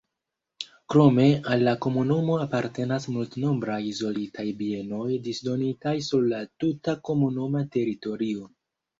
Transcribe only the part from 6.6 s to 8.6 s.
tuta komunuma teritorio.